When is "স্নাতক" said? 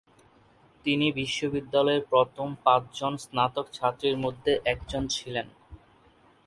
3.17-3.65